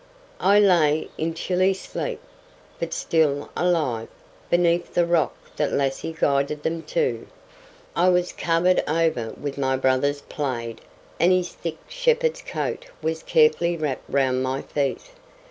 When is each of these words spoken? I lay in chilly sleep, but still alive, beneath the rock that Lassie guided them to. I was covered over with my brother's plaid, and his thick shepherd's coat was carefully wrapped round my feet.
I 0.39 0.59
lay 0.59 1.09
in 1.15 1.35
chilly 1.35 1.75
sleep, 1.75 2.19
but 2.79 2.91
still 2.91 3.51
alive, 3.55 4.07
beneath 4.49 4.95
the 4.95 5.05
rock 5.05 5.35
that 5.57 5.71
Lassie 5.73 6.11
guided 6.19 6.63
them 6.63 6.81
to. 6.97 7.27
I 7.95 8.09
was 8.09 8.33
covered 8.33 8.81
over 8.87 9.29
with 9.39 9.59
my 9.59 9.77
brother's 9.77 10.21
plaid, 10.21 10.81
and 11.19 11.31
his 11.31 11.49
thick 11.49 11.77
shepherd's 11.87 12.41
coat 12.41 12.87
was 13.03 13.21
carefully 13.21 13.77
wrapped 13.77 14.09
round 14.09 14.41
my 14.41 14.63
feet. 14.63 15.11